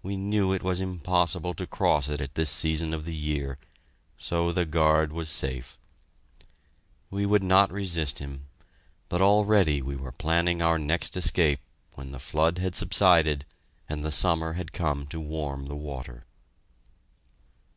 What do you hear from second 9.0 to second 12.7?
but already we were planning our next escape when the flood